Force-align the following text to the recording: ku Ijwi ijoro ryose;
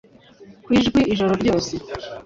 ku 0.63 0.69
Ijwi 0.79 0.99
ijoro 1.13 1.33
ryose; 1.41 1.73